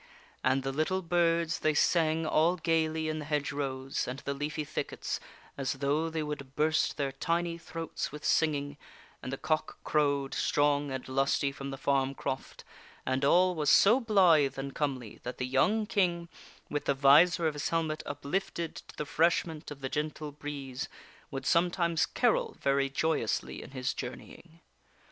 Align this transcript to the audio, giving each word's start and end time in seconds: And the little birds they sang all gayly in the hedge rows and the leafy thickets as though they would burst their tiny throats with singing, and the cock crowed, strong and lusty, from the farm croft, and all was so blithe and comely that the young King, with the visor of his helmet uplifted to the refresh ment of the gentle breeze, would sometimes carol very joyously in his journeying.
And 0.43 0.63
the 0.63 0.71
little 0.71 1.03
birds 1.03 1.59
they 1.59 1.75
sang 1.75 2.25
all 2.25 2.55
gayly 2.55 3.07
in 3.07 3.19
the 3.19 3.25
hedge 3.25 3.51
rows 3.51 4.07
and 4.07 4.17
the 4.17 4.33
leafy 4.33 4.63
thickets 4.63 5.19
as 5.59 5.73
though 5.73 6.09
they 6.09 6.23
would 6.23 6.55
burst 6.55 6.97
their 6.97 7.11
tiny 7.11 7.55
throats 7.59 8.11
with 8.11 8.25
singing, 8.25 8.77
and 9.21 9.31
the 9.31 9.37
cock 9.37 9.77
crowed, 9.83 10.33
strong 10.33 10.89
and 10.89 11.07
lusty, 11.07 11.51
from 11.51 11.69
the 11.69 11.77
farm 11.77 12.15
croft, 12.15 12.63
and 13.05 13.23
all 13.23 13.53
was 13.53 13.69
so 13.69 13.99
blithe 13.99 14.57
and 14.57 14.73
comely 14.73 15.19
that 15.21 15.37
the 15.37 15.45
young 15.45 15.85
King, 15.85 16.29
with 16.67 16.85
the 16.85 16.95
visor 16.95 17.45
of 17.45 17.53
his 17.53 17.69
helmet 17.69 18.01
uplifted 18.07 18.73
to 18.77 18.95
the 18.97 19.03
refresh 19.05 19.45
ment 19.45 19.69
of 19.69 19.81
the 19.81 19.87
gentle 19.89 20.31
breeze, 20.31 20.89
would 21.29 21.45
sometimes 21.45 22.07
carol 22.07 22.57
very 22.59 22.89
joyously 22.89 23.61
in 23.61 23.69
his 23.69 23.93
journeying. 23.93 24.61